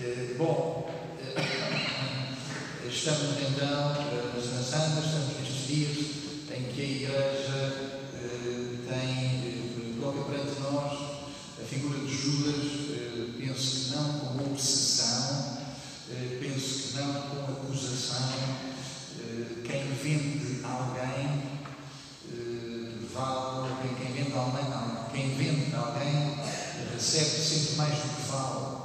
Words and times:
Eh, 0.00 0.36
bom, 0.38 0.88
eh, 1.18 2.88
estamos 2.88 3.36
então 3.40 3.96
eh, 3.96 4.32
na 4.36 4.62
Santa, 4.62 5.00
estamos 5.04 5.36
nestes 5.40 5.66
dias 5.66 5.96
em 6.56 6.72
que 6.72 6.80
a 6.80 6.84
Igreja 6.84 7.58
eh, 8.14 8.76
tem, 8.88 9.98
coloca 9.98 10.30
perante 10.30 10.60
nós 10.60 10.92
a 11.60 11.64
figura 11.68 11.98
de 11.98 12.14
Judas, 12.14 12.64
eh, 12.92 13.26
penso 13.40 13.90
que 13.90 13.96
não 13.96 14.20
com 14.20 14.52
obsessão, 14.52 15.58
eh, 16.12 16.38
penso 16.40 16.92
que 16.92 16.98
não 16.98 17.12
com 17.14 17.52
acusação. 17.54 18.38
Eh, 19.18 19.62
quem 19.66 19.82
vende 19.94 20.64
alguém 20.64 21.42
eh, 22.30 22.92
vale, 23.12 23.68
quem 23.98 24.12
vende 24.12 24.32
alguém 24.32 24.70
não, 24.70 25.10
quem 25.10 25.34
vende 25.34 25.74
alguém 25.74 26.38
recebe 26.94 27.30
sempre 27.30 27.74
mais 27.74 27.94
do 27.94 28.14
que 28.14 28.30
vale. 28.30 28.77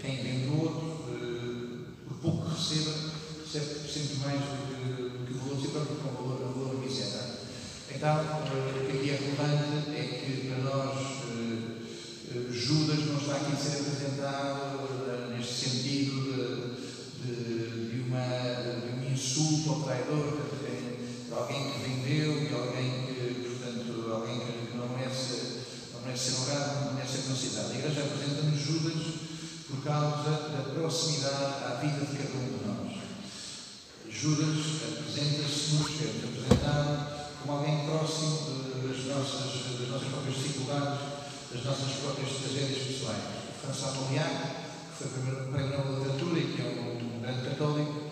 Quem 0.00 0.48
outro, 0.50 1.84
por 2.08 2.16
pouco 2.22 2.48
que 2.48 2.56
receba, 2.56 2.94
recebe 3.44 3.88
sempre 3.88 4.16
mais 4.24 4.40
do 4.40 5.26
que, 5.26 5.32
o 5.34 5.38
valor 5.38 5.60
si 5.60 5.68
próprio, 5.68 5.96
com 5.96 6.08
um 6.08 6.14
valor, 6.14 6.48
um 6.48 6.52
valor 6.52 6.80
miserável. 6.80 7.40
Então, 7.94 8.16
eh, 8.16 8.80
o 8.80 8.86
que 8.86 8.96
aqui 8.96 9.10
é 9.10 9.16
relevante 9.16 9.90
é 9.90 10.02
que 10.02 10.48
para 10.48 10.58
nós 10.64 10.96
eh, 10.96 11.80
eh, 12.32 12.52
Judas 12.52 13.06
não 13.06 13.18
está 13.18 13.36
aqui 13.36 13.52
a 13.52 13.56
ser 13.56 13.80
apresentado 13.80 14.88
eh, 15.06 15.36
neste 15.36 15.68
sentido 15.68 16.14
de, 16.22 17.26
de, 17.26 17.90
de 17.90 18.00
uma, 18.08 18.24
de 18.80 18.92
um 18.94 19.12
insulto 19.12 19.70
ao 19.70 19.82
traidor, 19.82 20.38
de, 20.62 21.26
de 21.26 21.32
alguém 21.32 21.72
que 21.72 21.78
vendeu, 21.80 22.48
de 22.48 22.54
alguém 22.54 22.90
que, 23.06 23.48
portanto, 23.48 24.12
alguém 24.12 24.40
que 24.40 24.76
não 24.76 24.88
merece, 24.88 25.60
não 25.92 26.00
merece 26.02 26.30
ser 26.30 26.36
honrado, 26.38 26.84
não 26.86 26.94
merece 26.94 27.12
ser 27.12 27.28
considerado. 27.28 27.72
A 27.72 27.78
Igreja 27.78 28.00
apresenta-nos 28.00 28.60
Judas 28.60 29.20
por 29.80 29.88
causa 29.88 30.30
da 30.30 30.74
proximidade 30.74 31.64
à 31.64 31.80
vida 31.80 32.04
de 32.04 32.18
cada 32.18 32.36
um 32.36 32.52
de 32.52 32.66
nós. 32.68 33.00
Judas 34.10 34.82
apresenta-se-nos, 34.92 35.88
é 36.02 36.28
apresentado 36.28 37.30
como 37.40 37.52
alguém 37.56 37.86
próximo 37.86 38.60
das 38.84 39.06
nossas, 39.06 39.80
das 39.80 39.88
nossas 39.88 40.08
próprias 40.08 40.36
dificuldades, 40.36 41.00
das 41.50 41.64
nossas 41.64 41.92
próprias 41.96 42.28
tragédias 42.28 42.86
pessoais. 42.88 43.22
François 43.62 43.94
Moliac, 43.94 44.30
que 44.98 45.04
foi 45.04 45.06
o 45.06 45.44
primeiro 45.44 45.48
Nobel 45.48 45.92
da 45.92 46.12
Literatura 46.12 46.38
e 46.40 46.52
que 46.52 46.60
é 46.60 46.64
um 46.66 47.20
grande 47.22 47.48
católico, 47.48 48.10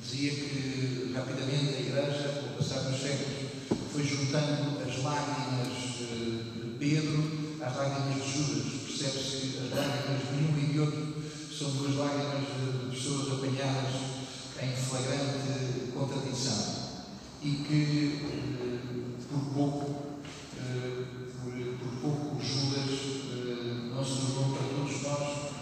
dizia 0.00 0.30
que 0.30 1.12
rapidamente 1.14 1.74
a 1.74 1.80
Igreja, 1.80 2.40
com 2.40 2.46
o 2.46 2.56
passar 2.56 2.88
dos 2.88 2.98
séculos, 2.98 3.52
foi 3.92 4.02
juntando 4.02 4.80
as 4.80 5.02
lágrimas 5.02 5.76
de 5.76 6.76
Pedro 6.78 7.42
às 7.60 7.76
lágrimas 7.76 8.24
de 8.24 8.32
Judas. 8.32 8.82
Percebe-se 9.02 9.36
que 9.36 9.58
as 9.58 9.70
lágrimas 9.76 10.20
de 10.28 10.44
um 10.44 10.58
e 10.58 10.72
de 10.72 10.80
outro 10.80 11.11
são 11.58 11.70
duas 11.72 11.96
lágrimas 11.96 12.46
de 12.48 12.96
pessoas 12.96 13.32
apanhadas 13.32 13.94
em 14.62 14.72
flagrante 14.76 15.92
contradição 15.92 16.82
e 17.42 17.50
que, 17.50 18.20
eh, 18.24 18.78
por 19.30 19.54
pouco, 19.54 20.02
eh, 20.56 21.04
por, 21.42 21.52
por 21.52 22.00
pouco, 22.00 22.42
Judas 22.42 22.90
eh, 23.32 23.90
não 23.94 24.04
se 24.04 24.14
tornou 24.20 24.56
para 24.56 24.68
todos 24.68 25.02
nós 25.02 25.52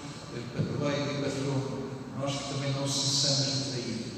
padroeiro 0.55 1.11
e 1.11 1.23
patrão, 1.25 1.91
nós 2.19 2.33
que 2.37 2.55
também 2.55 2.73
não 2.73 2.87
cessamos 2.87 3.65
de 3.65 3.71
trair. 3.71 4.11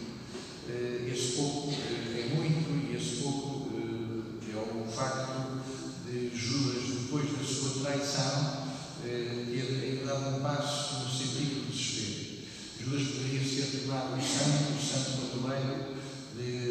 Esse 1.13 1.33
pouco 1.37 1.71
eh, 1.73 2.31
é 2.31 2.35
muito 2.35 2.91
e 2.91 2.97
esse 2.97 3.23
pouco 3.23 3.69
eh, 3.75 4.53
é 4.53 4.57
o 4.57 4.91
facto 4.91 5.63
de 6.07 6.31
Judas, 6.35 7.03
depois 7.03 7.31
da 7.31 7.45
sua 7.45 7.83
traição, 7.83 8.69
eh, 9.05 9.45
ter 9.51 9.85
ainda 9.85 10.07
dado 10.07 10.37
um 10.37 10.41
passo 10.41 11.05
no 11.05 11.11
sentido 11.11 11.67
do 11.67 11.71
desespero. 11.71 12.43
Judas 12.81 13.09
poderia 13.09 13.45
ser 13.45 13.79
tornado 13.79 14.17
o 14.17 14.23
santo, 14.23 14.73
o 14.73 14.83
santo 14.83 15.11
padroeiro 15.21 15.93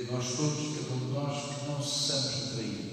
nós 0.10 0.26
todos, 0.36 0.78
cada 0.78 0.94
um 0.94 1.00
de 1.00 1.14
nós, 1.14 1.44
que 1.44 1.66
não 1.68 1.84
cessamos 1.84 2.36
de 2.36 2.56
trair. 2.56 2.92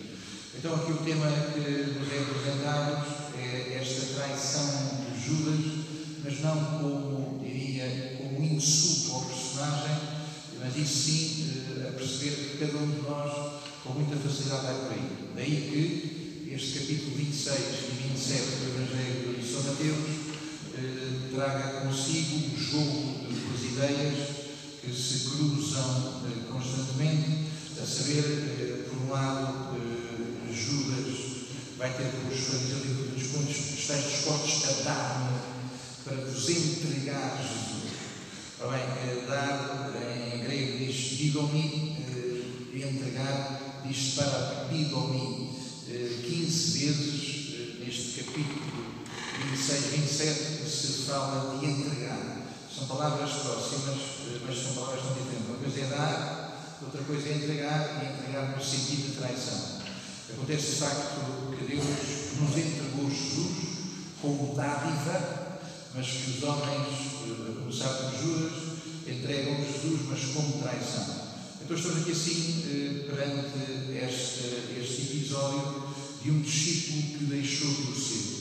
Então, 0.58 0.74
aqui 0.74 0.92
o 0.92 0.96
tema 0.96 1.30
que 1.54 1.60
nos 1.60 2.12
é 2.12 2.18
apresentado 2.18 3.06
é 3.38 3.78
esta 3.80 4.14
traição 4.14 5.06
de 5.06 5.24
Judas, 5.24 5.84
mas 6.24 6.40
não 6.40 6.64
como, 6.64 7.38
diria, 7.38 8.16
como 8.18 8.44
insulto 8.44 9.14
ao 9.14 9.24
personagem, 9.26 9.96
mas 10.58 10.76
isso 10.76 11.04
sim 11.04 11.62
eh, 11.78 11.88
a 11.88 11.92
perceber 11.92 12.30
que 12.30 12.58
cada 12.58 12.76
um 12.78 12.90
de 12.90 13.02
nós, 13.02 13.62
com 13.84 13.92
muita 13.94 14.16
facilidade, 14.16 14.66
vai 14.66 14.74
por 14.74 14.92
aí. 14.92 15.08
Daí 15.36 15.70
que 15.70 16.52
este 16.52 16.80
capítulo 16.80 17.16
26 17.16 17.58
e 17.58 18.08
27 18.08 18.42
do 18.42 18.68
Evangelho 18.74 19.38
de 19.38 19.48
São 19.48 19.62
Mateus 19.62 20.28
eh, 20.74 21.34
traga 21.34 21.80
consigo 21.82 22.36
o 22.36 22.58
jogo 22.58 23.28
de 23.28 23.34
duas 23.34 23.62
ideias 23.62 24.28
que 24.82 24.92
se 24.92 25.30
cruzam 25.30 26.22
eh, 26.26 26.50
saber, 27.88 28.24
eh, 28.24 28.88
por 28.88 28.98
um 29.02 29.10
lado, 29.10 29.76
eh, 29.76 30.52
Judas 30.52 31.48
vai 31.78 31.92
ter 31.94 32.10
com 32.10 32.28
os 32.28 32.40
fariseus 32.40 32.84
e 32.84 33.22
os 33.22 33.30
quantos 33.30 33.56
estáis 33.78 34.04
dispostos 34.04 34.64
a 34.64 34.82
dar-me 34.82 35.38
para 36.04 36.16
vos 36.16 36.48
entregar 36.48 37.38
Jesus. 37.40 37.92
Ora 38.60 38.76
bem, 38.76 38.82
eh, 38.82 39.24
dar 39.26 39.92
em 40.34 40.42
grego 40.42 40.78
diz 40.78 41.16
didomi, 41.16 41.96
entregar 42.74 43.82
diz 43.86 44.14
para 44.14 44.66
pidomi. 44.68 45.56
Eh, 45.88 46.22
15 46.22 46.78
vezes 46.78 47.78
neste 47.80 48.22
capítulo 48.22 48.78
26, 49.50 49.84
27 49.86 50.68
se 50.68 51.06
fala 51.06 51.58
de 51.58 51.66
entregar. 51.66 52.38
São 52.74 52.86
palavras 52.86 53.30
próximas, 53.30 53.98
mas 54.46 54.58
são 54.58 54.74
palavras 54.74 55.02
tão 55.02 55.14
diferentes. 55.14 55.48
Uma 55.48 55.58
coisa 55.58 55.80
é 55.80 55.86
dar, 55.86 56.47
outra 56.82 57.02
coisa 57.02 57.28
é 57.28 57.34
entregar, 57.34 58.02
e 58.02 58.18
entregar 58.18 58.56
no 58.56 58.64
sentido 58.64 59.10
de 59.10 59.16
traição. 59.16 59.78
Acontece 60.30 60.72
de 60.72 60.76
facto 60.76 61.56
que 61.56 61.64
Deus 61.64 61.84
nos 62.40 62.56
entregou 62.56 63.10
Jesus 63.10 63.68
como 64.20 64.54
dádiva, 64.54 65.58
mas 65.94 66.06
que 66.06 66.30
os 66.30 66.42
homens, 66.42 66.88
eh, 67.26 67.50
a 67.50 67.60
começar 67.60 67.88
por 67.88 68.12
Judas, 68.20 68.52
entregam 69.06 69.56
Jesus, 69.56 70.00
mas 70.08 70.24
como 70.34 70.62
traição. 70.62 71.28
Então 71.62 71.76
estamos 71.76 72.02
aqui 72.02 72.12
assim 72.12 72.64
eh, 72.68 73.10
perante 73.10 73.58
este, 74.04 74.80
este 74.80 75.02
episódio 75.02 75.88
de 76.22 76.30
um 76.30 76.40
discípulo 76.42 77.18
que 77.18 77.24
deixou 77.24 77.70
de 77.70 78.00
ser. 78.00 78.38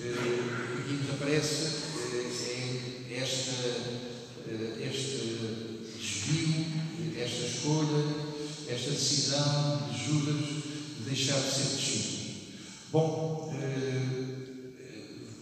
Eh, 0.00 0.74
Aqui 0.84 0.92
nos 0.92 1.10
aparece 1.14 1.64
eh, 2.12 3.06
é 3.10 3.18
esta, 3.22 3.52
eh, 4.46 4.90
este 4.92 5.18
desvio, 5.98 6.66
esta 7.16 7.46
escolha, 7.46 8.04
esta 8.68 8.90
decisão 8.90 9.88
de 9.90 10.04
Judas 10.04 10.36
de 10.36 11.04
deixar 11.04 11.38
de 11.40 11.50
ser 11.50 11.76
discípulo. 11.76 12.24
Bom, 12.90 13.54
eh, 13.60 14.34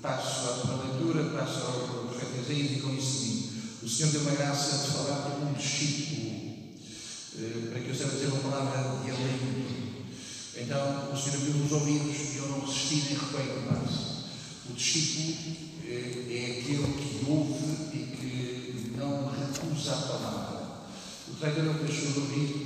passo 0.01 0.49
à 0.49 0.83
leitura, 0.85 1.39
passo 1.39 1.61
ao 1.67 2.09
profeta 2.09 2.41
Isaías 2.41 2.79
e 2.79 2.81
com 2.81 2.95
isso 2.95 3.21
seguinte. 3.21 3.53
O 3.83 3.89
Senhor 3.89 4.13
deu 4.13 4.21
uma 4.23 4.33
graça 4.33 4.87
de 4.87 4.97
falar 4.97 5.31
como 5.31 5.51
um 5.51 5.53
discípulo, 5.53 6.57
eh, 7.39 7.69
para 7.71 7.81
que 7.81 7.89
eu 7.89 7.95
saiba 7.95 8.13
dizer 8.13 8.27
uma 8.27 8.51
palavra 8.51 9.05
de 9.05 9.11
alento. 9.11 9.83
Então, 10.57 11.13
o 11.13 11.17
Senhor 11.17 11.37
abriu 11.37 11.65
os 11.65 11.73
ouvidos 11.73 12.35
e 12.35 12.37
eu 12.39 12.49
não 12.49 12.61
resisti 12.61 12.95
nem 12.95 13.19
recuei 13.19 13.57
o 13.57 13.63
passo. 13.69 14.25
O 14.69 14.73
discípulo 14.75 15.57
eh, 15.87 16.27
é 16.29 16.61
aquele 16.61 16.93
que 16.95 17.27
ouve 17.29 17.65
e 17.93 17.99
que 18.17 18.93
não 18.97 19.31
recusa 19.31 19.93
a 19.93 20.03
palavra. 20.03 20.63
O 21.29 21.35
traidor 21.35 21.67
é 21.67 21.71
o 21.71 21.75
que 21.79 21.85
deixou 21.85 22.13
de 22.13 22.19
ouvir 22.19 22.62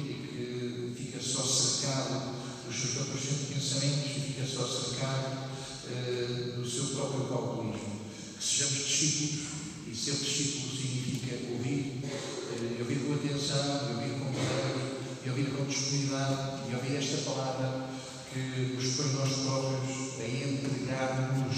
cercado 1.87 2.35
dos 2.67 2.77
seus 2.77 2.95
próprios 2.95 3.25
pensamentos 3.47 4.11
e 4.17 4.21
fica 4.21 4.45
só 4.45 4.67
cercado 4.67 5.51
eh, 5.89 6.55
do 6.57 6.69
seu 6.69 6.87
próprio 6.87 7.29
calculismo. 7.29 8.01
Que 8.37 8.45
sejamos 8.45 8.87
discípulos 8.87 9.47
e 9.87 9.95
ser 9.95 10.15
discípulo 10.17 10.77
significa 10.77 11.53
ouvir, 11.53 12.03
eh, 12.03 12.77
ouvir 12.81 12.99
com 13.06 13.15
atenção, 13.15 13.94
ouvir 13.94 14.19
com 14.19 14.33
zelo, 14.35 14.97
e 15.25 15.31
ouvir 15.31 15.47
com 15.50 15.65
disponibilidade, 15.65 16.71
e 16.71 16.75
ouvir 16.75 16.97
esta 16.97 17.31
palavra 17.31 17.87
que 18.32 18.75
nos 18.75 18.94
põe 18.94 19.06
nós 19.12 19.32
próprios 19.32 20.21
a 20.21 20.27
entregar-nos 20.27 21.56